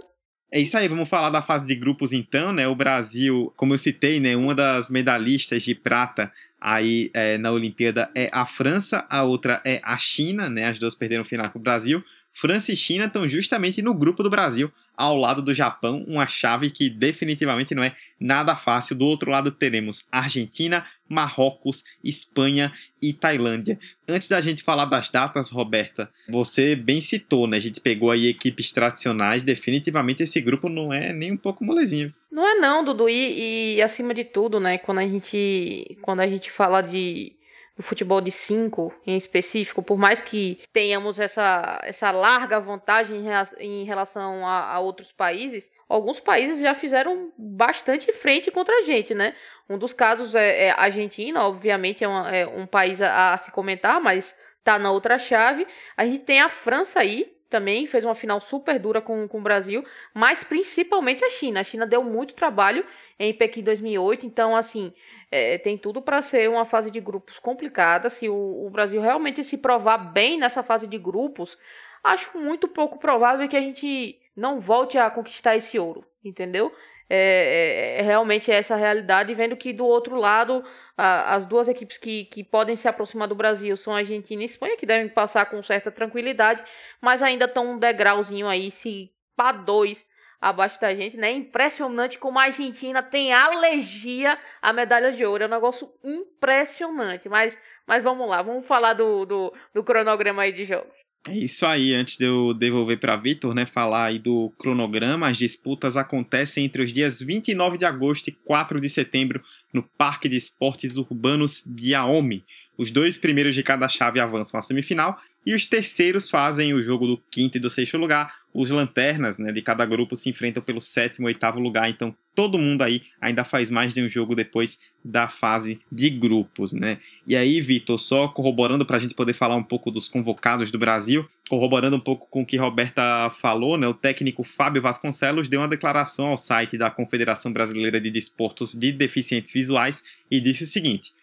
[0.51, 2.67] É isso aí, vamos falar da fase de grupos então, né?
[2.67, 8.09] O Brasil, como eu citei, né, uma das medalhistas de prata aí é, na Olimpíada
[8.15, 10.65] é a França, a outra é a China, né?
[10.65, 12.03] As duas perderam o final para o Brasil.
[12.31, 16.69] França e China estão justamente no grupo do Brasil, ao lado do Japão, uma chave
[16.69, 18.97] que definitivamente não é nada fácil.
[18.97, 23.79] Do outro lado teremos Argentina, Marrocos, Espanha e Tailândia.
[24.05, 27.55] Antes da gente falar das datas, Roberta, você bem citou, né?
[27.55, 32.13] A gente pegou aí equipes tradicionais, definitivamente esse grupo não é nem um pouco molezinho.
[32.29, 36.27] Não é não, Dudu, e, e acima de tudo, né, quando a gente quando a
[36.27, 37.31] gente fala de
[37.79, 43.23] do futebol de 5 em específico, por mais que tenhamos essa, essa larga vantagem
[43.57, 49.15] em relação a, a, outros países, alguns países já fizeram bastante frente contra a gente,
[49.15, 49.33] né?
[49.69, 53.37] Um dos casos é, é a Argentina, obviamente é, uma, é um país a, a,
[53.37, 55.65] se comentar, mas tá na outra chave.
[55.95, 59.41] A gente tem a França aí, também fez uma final super dura com, com o
[59.41, 61.61] Brasil, mas principalmente a China.
[61.61, 62.85] A China deu muito trabalho
[63.17, 64.93] em Pequim 2008, então, assim,
[65.31, 68.09] é, tem tudo para ser uma fase de grupos complicada.
[68.09, 71.57] Se o, o, Brasil realmente se provar bem nessa fase de grupos,
[72.03, 76.73] acho muito pouco provável que a gente não volte a conquistar esse ouro, entendeu?
[77.09, 80.63] É, é, é realmente essa a realidade, vendo que do outro lado,
[80.97, 84.43] a, as duas equipes que, que podem se aproximar do Brasil são a Argentina e
[84.43, 86.63] a Espanha, que devem passar com certa tranquilidade,
[87.01, 90.07] mas ainda estão um degrauzinho aí, se para dois
[90.39, 91.31] abaixo da gente, né?
[91.31, 95.43] Impressionante como a Argentina tem alergia à medalha de ouro.
[95.43, 97.27] É um negócio impressionante.
[97.27, 101.09] Mas, mas vamos lá, vamos falar do, do, do cronograma aí de jogos.
[101.27, 105.37] É isso aí, antes de eu devolver para Vitor, né, falar aí do cronograma, as
[105.37, 110.37] disputas acontecem entre os dias 29 de agosto e 4 de setembro no Parque de
[110.37, 112.45] Esportes Urbanos de Aome.
[112.77, 117.07] Os dois primeiros de cada chave avançam à semifinal e os terceiros fazem o jogo
[117.07, 118.39] do quinto e do sexto lugar.
[118.51, 122.57] Os lanternas né, de cada grupo se enfrentam pelo sétimo e oitavo lugar, então todo
[122.57, 126.97] mundo aí ainda faz mais de um jogo depois da fase de grupos, né?
[127.27, 130.79] E aí, Vitor, só corroborando para a gente poder falar um pouco dos convocados do
[130.79, 133.87] Brasil, corroborando um pouco com o que Roberta falou, né?
[133.87, 138.91] O técnico Fábio Vasconcelos deu uma declaração ao site da Confederação Brasileira de Desportos de
[138.91, 141.13] Deficientes Visuais e disse o seguinte: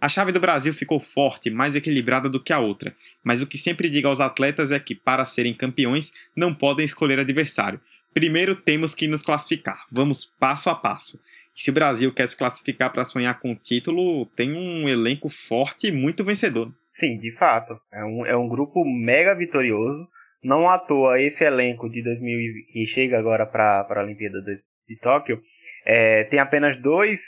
[0.00, 3.56] a chave do Brasil ficou forte, mais equilibrada do que a outra, mas o que
[3.56, 7.80] sempre digo aos atletas é que, para serem campeões, não podem escolher adversário.
[8.12, 11.20] Primeiro temos que nos classificar, vamos passo a passo.
[11.56, 15.28] E se o Brasil quer se classificar para sonhar com o título, tem um elenco
[15.28, 16.70] forte e muito vencedor.
[16.92, 17.78] Sim, de fato.
[17.92, 20.06] É um, é um grupo mega vitorioso.
[20.42, 25.00] Não à toa esse elenco de 2000 que chega agora para a Olimpíada de, de
[25.00, 25.42] Tóquio
[25.86, 27.20] é, tem apenas dois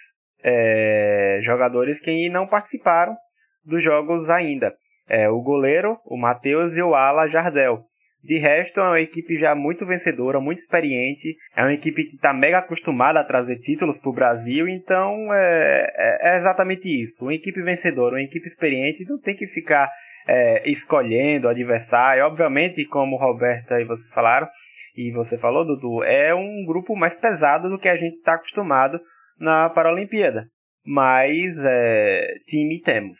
[0.42, 3.16] é, jogadores que não participaram
[3.64, 4.74] dos jogos ainda.
[5.09, 7.85] É, o goleiro, o Matheus e o Ala Jardel.
[8.22, 11.37] De resto, é uma equipe já muito vencedora, muito experiente.
[11.57, 14.68] É uma equipe que está mega acostumada a trazer títulos para o Brasil.
[14.68, 17.24] Então, é, é, é, exatamente isso.
[17.24, 19.05] Uma equipe vencedora, uma equipe experiente.
[19.09, 19.88] Não tem que ficar
[20.27, 22.24] é, escolhendo o adversário.
[22.24, 24.48] Obviamente, como o Roberto e vocês falaram,
[24.96, 29.01] e você falou, Dudu, é um grupo mais pesado do que a gente está acostumado
[29.38, 30.46] na Paralimpíada.
[30.85, 33.18] Mas é, time temos.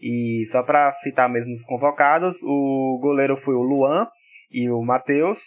[0.00, 4.06] E só para citar mesmo os convocados, o goleiro foi o Luan
[4.50, 5.38] e o Matheus.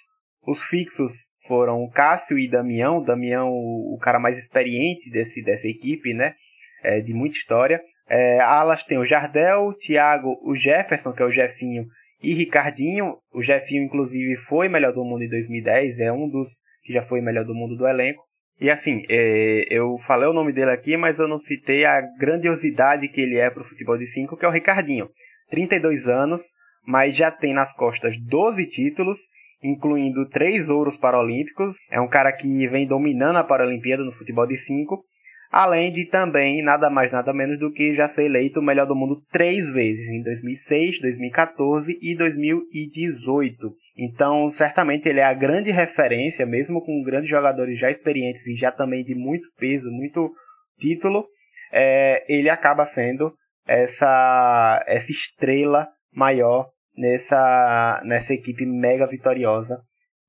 [0.45, 1.13] Os fixos
[1.47, 3.03] foram o Cássio e Damião.
[3.03, 6.36] Damião, o, cara mais experiente desse, dessa equipe, né?
[6.83, 7.81] É, de muita história.
[8.07, 11.86] É, alas tem o Jardel, o Thiago, o Jefferson, que é o Jefinho,
[12.21, 13.17] e Ricardinho.
[13.33, 16.49] O Jefinho, inclusive, foi melhor do mundo em 2010, é um dos
[16.83, 18.22] que já foi melhor do mundo do elenco.
[18.61, 23.09] E assim, é, eu falei o nome dele aqui, mas eu não citei a grandiosidade
[23.09, 25.09] que ele é para o futebol de 5, que é o Ricardinho.
[25.49, 26.41] 32 anos,
[26.85, 29.19] mas já tem nas costas 12 títulos,
[29.61, 31.75] incluindo 3 ouros paralímpicos.
[31.91, 35.03] É um cara que vem dominando a Paralimpíada no futebol de 5.
[35.51, 38.95] além de também nada mais nada menos do que já ser eleito o melhor do
[38.95, 43.82] mundo três vezes, em 2006, 2014 e 2018.
[43.95, 48.71] Então, certamente ele é a grande referência, mesmo com grandes jogadores já experientes e já
[48.71, 50.34] também de muito peso, muito
[50.79, 51.25] título,
[51.71, 53.34] é, ele acaba sendo
[53.67, 59.79] essa, essa estrela maior nessa, nessa equipe mega vitoriosa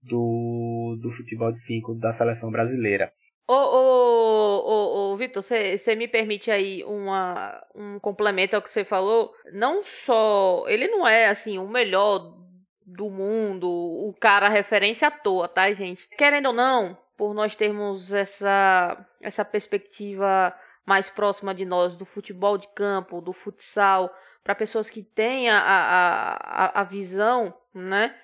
[0.02, 3.10] do, do futebol de 5 da seleção brasileira.
[3.46, 8.84] Ô, ô, ô, ô Vitor, você me permite aí uma, um complemento ao que você
[8.84, 9.32] falou?
[9.52, 10.64] Não só.
[10.66, 12.43] Ele não é, assim, o melhor
[12.86, 16.08] do mundo, o cara referência à toa, tá, gente?
[16.16, 22.58] Querendo ou não, por nós termos essa, essa perspectiva mais próxima de nós do futebol
[22.58, 28.14] de campo, do futsal, para pessoas que têm a, a, a, visão, né?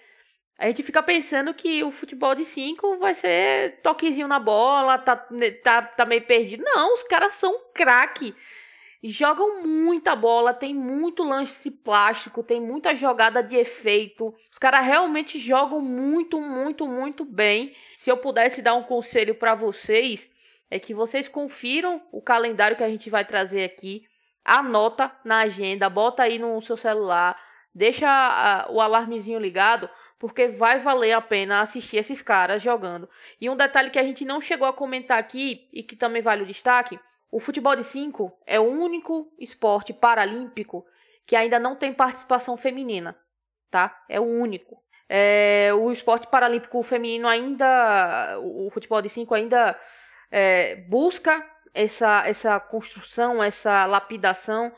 [0.59, 5.27] A gente fica pensando que o futebol de 5 vai ser toquezinho na bola, tá,
[5.31, 6.63] né, tá, tá meio perdido.
[6.63, 8.37] Não, os caras são craque.
[9.03, 14.35] Jogam muita bola, tem muito lance plástico, tem muita jogada de efeito.
[14.53, 17.75] Os caras realmente jogam muito, muito, muito bem.
[17.95, 20.31] Se eu pudesse dar um conselho para vocês,
[20.71, 24.03] é que vocês confiram o calendário que a gente vai trazer aqui,
[24.45, 27.41] anota na agenda, bota aí no seu celular,
[27.75, 33.09] deixa a, o alarmezinho ligado porque vai valer a pena assistir esses caras jogando.
[33.41, 36.43] E um detalhe que a gente não chegou a comentar aqui e que também vale
[36.43, 40.85] o destaque: o futebol de 5 é o único esporte paralímpico
[41.27, 43.17] que ainda não tem participação feminina,
[43.71, 44.03] tá?
[44.09, 44.83] É o único.
[45.09, 49.79] É, o esporte paralímpico feminino ainda, o futebol de 5 ainda
[50.31, 54.73] é, busca essa, essa construção, essa lapidação,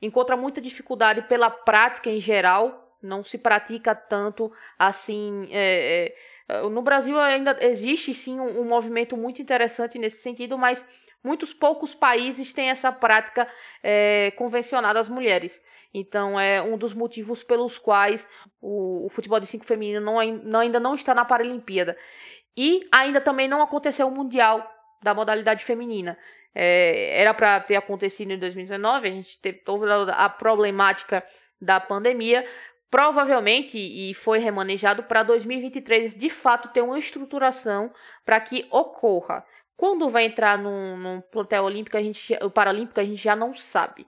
[0.00, 5.48] encontra muita dificuldade pela prática em geral, não se pratica tanto assim.
[5.50, 6.14] É,
[6.48, 10.86] é, no Brasil ainda existe sim um, um, movimento muito interessante nesse sentido, mas
[11.26, 13.48] muitos poucos países têm essa prática
[13.82, 15.60] é, convencionada às mulheres.
[15.92, 18.28] Então é um dos motivos pelos quais
[18.60, 21.96] o, o futebol de cinco feminino não, não, ainda não está na Paralimpíada.
[22.56, 24.64] E ainda também não aconteceu o Mundial
[25.02, 26.16] da modalidade feminina.
[26.54, 31.22] É, era para ter acontecido em 2019, a gente teve toda a problemática
[31.60, 32.46] da pandemia,
[32.90, 37.92] provavelmente e foi remanejado para 2023 de fato ter uma estruturação
[38.24, 39.44] para que ocorra.
[39.76, 43.54] Quando vai entrar num, num plantel olímpico, a gente, o paralímpico, a gente já não
[43.54, 44.06] sabe.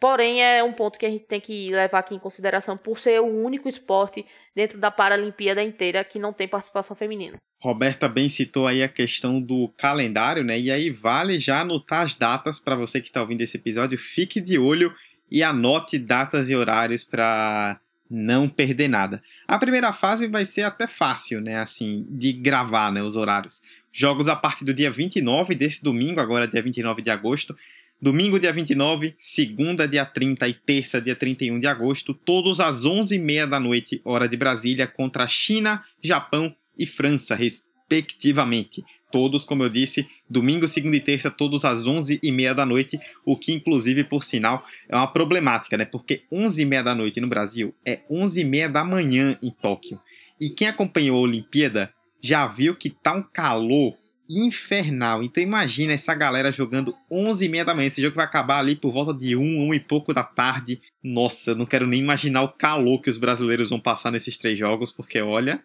[0.00, 3.20] Porém, é um ponto que a gente tem que levar aqui em consideração por ser
[3.20, 4.24] o único esporte
[4.56, 7.36] dentro da Paralimpíada inteira que não tem participação feminina.
[7.62, 10.58] Roberta bem citou aí a questão do calendário, né?
[10.58, 13.98] E aí vale já anotar as datas para você que está ouvindo esse episódio.
[13.98, 14.94] Fique de olho
[15.30, 17.78] e anote datas e horários para
[18.10, 19.22] não perder nada.
[19.46, 23.62] A primeira fase vai ser até fácil, né, assim, de gravar, né, os horários.
[23.92, 27.56] Jogos a partir do dia 29 desse domingo, agora dia 29 de agosto.
[28.00, 33.46] Domingo, dia 29, segunda, dia 30 e terça, dia 31 de agosto, todos às 11h30
[33.46, 38.82] da noite, hora de Brasília, contra China, Japão e França, respectivamente.
[39.12, 43.52] Todos, como eu disse, domingo, segunda e terça, todos às 11h30 da noite, o que,
[43.52, 45.84] inclusive, por sinal, é uma problemática, né?
[45.84, 50.00] Porque 11h30 da noite no Brasil é 11h30 da manhã em Tóquio.
[50.40, 53.94] E quem acompanhou a Olimpíada já viu que tá um calor
[54.28, 55.22] infernal.
[55.22, 57.88] Então imagina essa galera jogando 11h30 da manhã.
[57.88, 60.80] Esse jogo vai acabar ali por volta de 1, 1 e pouco da tarde.
[61.02, 64.90] Nossa, não quero nem imaginar o calor que os brasileiros vão passar nesses três jogos,
[64.90, 65.62] porque olha,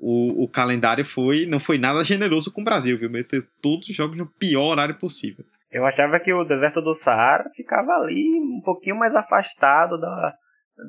[0.00, 3.10] o, o calendário foi não foi nada generoso com o Brasil, viu?
[3.10, 5.44] Meter todos os jogos no pior horário possível.
[5.70, 10.34] Eu achava que o deserto do Saara ficava ali um pouquinho mais afastado da,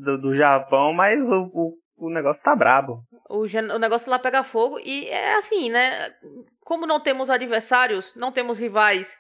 [0.04, 3.04] do, do Japão, mas o, o, o negócio tá brabo.
[3.30, 6.14] O, o negócio lá pega fogo e é assim, né?
[6.62, 9.18] Como não temos adversários, não temos rivais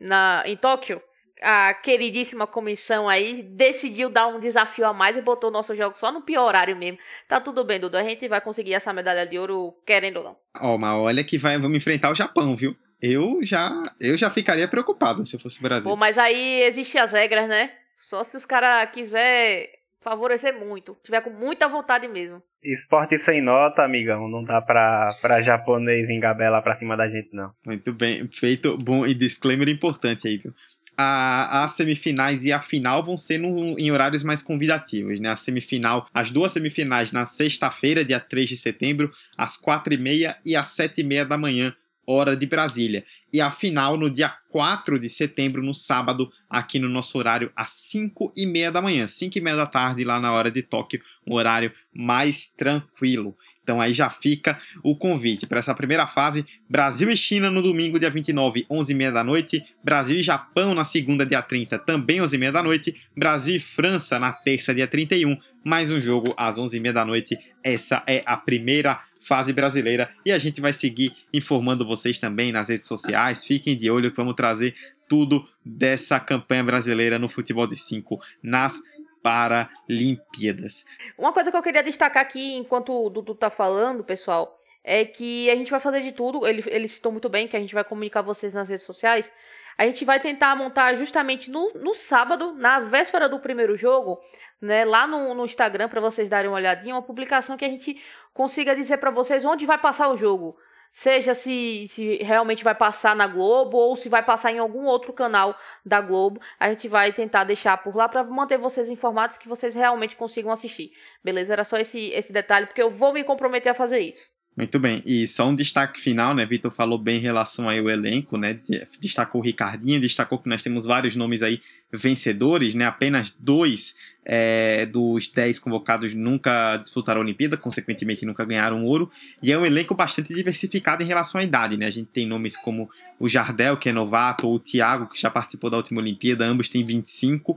[0.00, 1.00] na, em Tóquio,
[1.42, 5.96] a queridíssima comissão aí decidiu dar um desafio a mais e botou o nosso jogo
[5.96, 6.98] só no pior horário mesmo.
[7.28, 7.96] Tá tudo bem, Dudu.
[7.96, 10.36] A gente vai conseguir essa medalha de ouro, querendo ou não.
[10.60, 12.74] Ó, oh, mas olha que vai, vamos enfrentar o Japão, viu?
[13.00, 15.90] Eu já, eu já ficaria preocupado se eu fosse o Brasil.
[15.90, 17.70] Pô, mas aí existem as regras, né?
[17.98, 19.70] Só se os caras quiser
[20.06, 20.96] favorecer muito.
[21.02, 22.40] Tiver com muita vontade mesmo.
[22.62, 24.28] Esporte sem nota, amigão.
[24.28, 27.50] Não dá pra, pra japonês engabelar pra cima da gente, não.
[27.66, 28.28] Muito bem.
[28.28, 28.78] Feito.
[28.78, 30.54] Bom e disclaimer importante aí, viu?
[30.96, 35.30] a, as semifinais e a final vão ser no, em horários mais convidativos, né?
[35.30, 40.68] A semifinal, as duas semifinais na sexta-feira, dia 3 de setembro, às 4h30 e às
[40.68, 41.74] 7h30 da manhã,
[42.06, 43.04] hora de Brasília.
[43.32, 47.70] e a final no dia 4 de setembro, no sábado, aqui no nosso horário, às
[47.72, 51.02] 5 e meia da manhã, 5 e meia da tarde, lá na hora de Tóquio,
[51.26, 53.36] um horário mais tranquilo.
[53.62, 57.98] Então aí já fica o convite para essa primeira fase, Brasil e China no domingo,
[57.98, 62.22] dia 29, 11 e meia da noite, Brasil e Japão na segunda, dia 30, também
[62.22, 66.32] 11 e meia da noite, Brasil e França na terça, dia 31, mais um jogo
[66.36, 67.36] às 11 e meia da noite.
[67.62, 72.68] Essa é a primeira fase brasileira e a gente vai seguir informando vocês também nas
[72.68, 73.44] redes sociais.
[73.44, 74.74] Fiquem de olho que vamos trazer
[75.08, 78.80] tudo dessa campanha brasileira no futebol de 5 nas
[79.22, 80.84] Paralimpíadas.
[81.18, 85.50] Uma coisa que eu queria destacar aqui enquanto o Dudu tá falando, pessoal, é que
[85.50, 86.46] a gente vai fazer de tudo.
[86.46, 89.32] Ele, ele citou muito bem que a gente vai comunicar vocês nas redes sociais.
[89.76, 94.20] A gente vai tentar montar justamente no, no sábado, na véspera do primeiro jogo,
[94.60, 98.00] né, lá no, no Instagram, para vocês darem uma olhadinha, uma publicação que a gente
[98.36, 100.56] consiga dizer para vocês onde vai passar o jogo.
[100.92, 105.12] Seja se, se realmente vai passar na Globo ou se vai passar em algum outro
[105.12, 106.40] canal da Globo.
[106.60, 110.52] A gente vai tentar deixar por lá para manter vocês informados que vocês realmente consigam
[110.52, 110.92] assistir.
[111.24, 111.54] Beleza?
[111.54, 114.30] Era só esse, esse detalhe, porque eu vou me comprometer a fazer isso.
[114.56, 116.46] Muito bem, e só um destaque final, né?
[116.46, 118.58] Vitor falou bem em relação ao elenco, né?
[118.98, 121.60] Destacou o Ricardinho, destacou que nós temos vários nomes aí
[121.92, 122.84] vencedores, né?
[122.84, 123.96] Apenas dois
[124.28, 129.08] é, dos 10 convocados nunca disputaram a Olimpíada, consequentemente nunca ganharam ouro,
[129.40, 131.86] e é um elenco bastante diversificado em relação à idade, né?
[131.86, 135.30] A gente tem nomes como o Jardel, que é novato, ou o Thiago, que já
[135.30, 137.56] participou da última Olimpíada, ambos têm 25,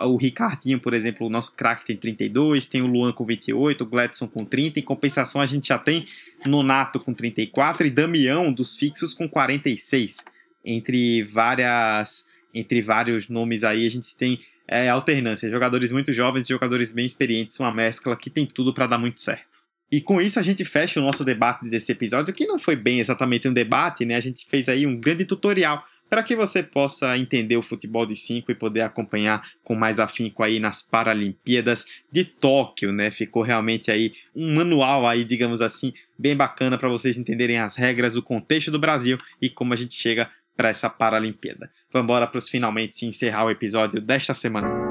[0.00, 3.86] o Ricardinho, por exemplo, o nosso craque tem 32, tem o Luan com 28, o
[3.86, 6.04] Gladson com 30, em compensação a gente já tem
[6.44, 10.24] Nonato com 34 e Damião dos fixos com 46,
[10.64, 15.50] entre várias entre vários nomes aí, a gente tem é, alternância.
[15.50, 19.62] Jogadores muito jovens, jogadores bem experientes, uma mescla que tem tudo para dar muito certo.
[19.90, 22.98] E com isso a gente fecha o nosso debate desse episódio, que não foi bem
[22.98, 24.16] exatamente um debate, né?
[24.16, 28.14] A gente fez aí um grande tutorial para que você possa entender o futebol de
[28.14, 33.10] 5 e poder acompanhar com mais afinco aí nas Paralimpíadas de Tóquio, né?
[33.10, 38.16] Ficou realmente aí um manual aí, digamos assim, bem bacana para vocês entenderem as regras,
[38.16, 41.70] o contexto do Brasil e como a gente chega para essa Paralimpíada.
[41.92, 44.81] Vamos embora para os finalmente encerrar o episódio desta semana.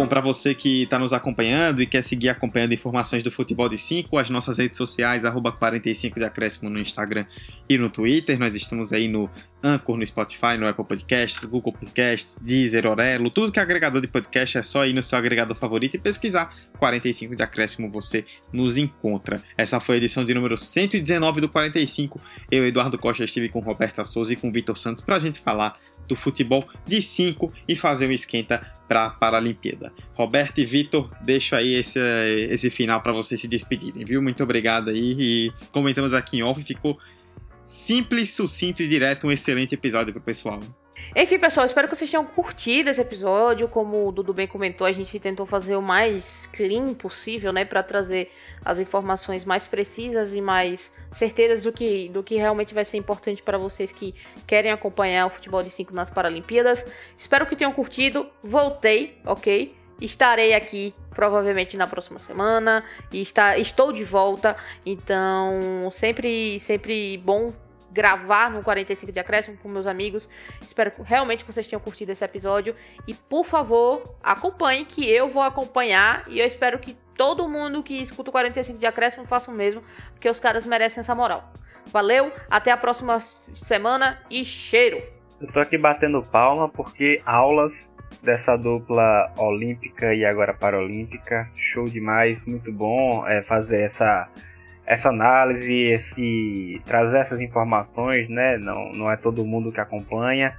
[0.00, 3.76] Bom, para você que está nos acompanhando e quer seguir acompanhando informações do futebol de
[3.76, 7.26] 5, as nossas redes sociais, arroba 45 de acréscimo no Instagram
[7.68, 8.38] e no Twitter.
[8.38, 9.28] Nós estamos aí no
[9.62, 14.06] Anchor, no Spotify, no Apple Podcasts, Google Podcasts, Deezer, Orelo, tudo que é agregador de
[14.06, 18.78] podcast é só ir no seu agregador favorito e pesquisar 45 de acréscimo você nos
[18.78, 19.42] encontra.
[19.54, 22.18] Essa foi a edição de número 119 do 45.
[22.50, 25.78] Eu, Eduardo Costa, estive com Roberta Souza e com Vitor Santos para a gente falar
[26.10, 29.92] do futebol de 5 e fazer um esquenta para a Paralimpíada.
[30.14, 32.00] Roberto e Vitor, deixo aí esse,
[32.50, 34.20] esse final para vocês se despedirem, viu?
[34.20, 36.98] Muito obrigado aí e comentamos aqui em off, ficou
[37.64, 40.60] simples, sucinto e direto, um excelente episódio pro pessoal.
[41.14, 43.68] Enfim, pessoal, espero que vocês tenham curtido esse episódio.
[43.68, 47.82] Como o Dudu bem comentou, a gente tentou fazer o mais clean possível, né, para
[47.82, 48.30] trazer
[48.64, 53.42] as informações mais precisas e mais certeiras do que, do que realmente vai ser importante
[53.42, 54.14] para vocês que
[54.46, 56.84] querem acompanhar o futebol de 5 nas Paralimpíadas.
[57.16, 58.28] Espero que tenham curtido.
[58.42, 59.74] Voltei, ok?
[60.00, 62.82] Estarei aqui provavelmente na próxima semana
[63.12, 64.56] e está, estou de volta.
[64.86, 67.52] Então, sempre, sempre bom
[67.90, 70.28] gravar no 45 de acréscimo com meus amigos.
[70.64, 72.74] Espero realmente que vocês tenham curtido esse episódio.
[73.06, 76.24] E por favor, acompanhe, que eu vou acompanhar.
[76.28, 79.82] E eu espero que todo mundo que escuta o 45 de acréscimo faça o mesmo,
[80.12, 81.52] porque os caras merecem essa moral.
[81.92, 85.02] Valeu, até a próxima semana e cheiro!
[85.40, 87.90] Eu tô aqui batendo palma porque aulas
[88.22, 94.28] dessa dupla olímpica e agora paralímpica, show demais, muito bom é, fazer essa
[94.90, 98.58] essa análise, esse trazer essas informações, né?
[98.58, 100.52] Não, não é todo mundo que acompanha,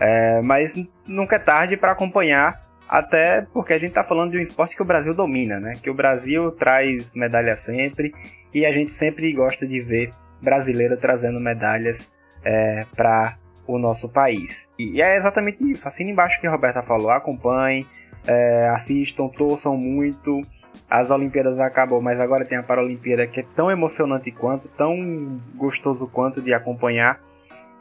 [0.00, 0.74] é, mas
[1.06, 4.82] nunca é tarde para acompanhar, até porque a gente está falando de um esporte que
[4.82, 5.76] o Brasil domina, né?
[5.80, 8.12] Que o Brasil traz medalha sempre
[8.52, 10.10] e a gente sempre gosta de ver
[10.42, 12.10] brasileiro trazendo medalhas
[12.44, 14.68] é, para o nosso país.
[14.76, 15.86] E é exatamente isso.
[15.86, 17.86] Assina embaixo que a Roberta falou, acompanhem,
[18.26, 20.42] é, assistam, torçam muito
[20.88, 26.06] as Olimpíadas acabou, mas agora tem a Paralimpíada que é tão emocionante quanto, tão gostoso
[26.06, 27.20] quanto de acompanhar.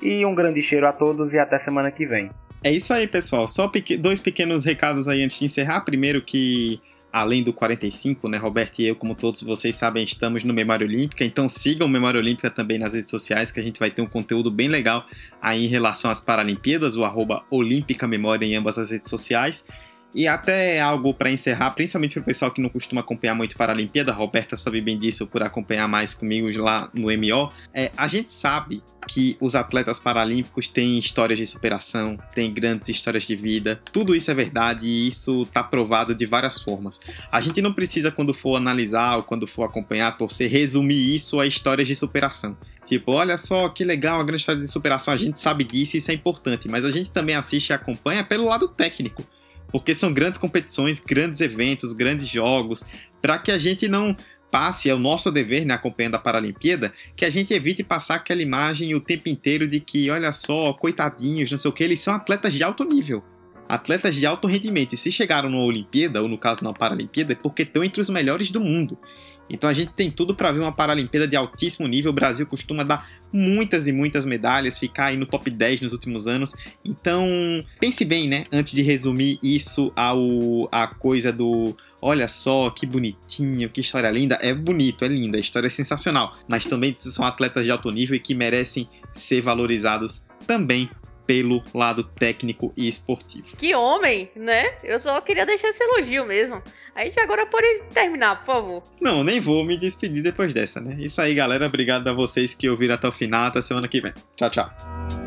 [0.01, 2.29] E um grande cheiro a todos e até semana que vem.
[2.63, 3.47] É isso aí, pessoal.
[3.47, 5.81] Só dois pequenos recados aí antes de encerrar.
[5.81, 6.79] Primeiro que
[7.11, 11.23] além do 45, né, Roberto e eu, como todos vocês sabem, estamos no Memória Olímpica,
[11.23, 14.07] então sigam o Memória Olímpica também nas redes sociais, que a gente vai ter um
[14.07, 15.05] conteúdo bem legal
[15.41, 19.65] aí em relação às Paralimpíadas, o arroba Olímpica Memória em ambas as redes sociais.
[20.15, 24.11] E até algo para encerrar, principalmente para o pessoal que não costuma acompanhar muito Paralimpíada,
[24.11, 27.51] a Roberta sabe bem disso por acompanhar mais comigo lá no MO.
[27.73, 33.23] É, a gente sabe que os atletas paralímpicos têm histórias de superação, têm grandes histórias
[33.23, 33.79] de vida.
[33.91, 36.99] Tudo isso é verdade e isso está provado de várias formas.
[37.31, 41.45] A gente não precisa, quando for analisar ou quando for acompanhar, torcer, resumir isso a
[41.45, 42.57] histórias de superação.
[42.85, 46.09] Tipo, olha só que legal a grande história de superação, a gente sabe disso isso
[46.09, 49.23] é importante, mas a gente também assiste e acompanha pelo lado técnico.
[49.71, 52.85] Porque são grandes competições, grandes eventos, grandes jogos,
[53.21, 54.15] para que a gente não
[54.51, 58.41] passe, é o nosso dever, né, acompanhando a Paralimpíada, que a gente evite passar aquela
[58.41, 62.15] imagem o tempo inteiro de que, olha só, coitadinhos, não sei o que, eles são
[62.15, 63.23] atletas de alto nível.
[63.67, 64.93] Atletas de alto rendimento.
[64.93, 68.09] E se chegaram na Olimpíada, ou no caso na Paralimpíada, é porque estão entre os
[68.09, 68.97] melhores do mundo.
[69.49, 72.11] Então a gente tem tudo para ver uma Paralimpíada de altíssimo nível.
[72.11, 76.27] O Brasil costuma dar muitas e muitas medalhas, ficar aí no top 10 nos últimos
[76.27, 76.55] anos.
[76.83, 77.27] Então,
[77.79, 78.45] pense bem, né?
[78.51, 84.37] Antes de resumir isso ao a coisa do olha só que bonitinho, que história linda.
[84.41, 86.37] É bonito, é lindo, a história é sensacional.
[86.47, 90.89] Mas também são atletas de alto nível e que merecem ser valorizados também
[91.27, 93.55] pelo lado técnico e esportivo.
[93.57, 94.75] Que homem, né?
[94.83, 96.63] Eu só queria deixar esse elogio mesmo.
[96.95, 98.83] A gente agora pode terminar, por favor.
[98.99, 100.95] Não, nem vou me despedir depois dessa, né?
[100.97, 101.67] Isso aí, galera.
[101.67, 103.47] Obrigado a vocês que ouviram até o final.
[103.47, 104.13] Até semana que vem.
[104.35, 105.26] Tchau, tchau.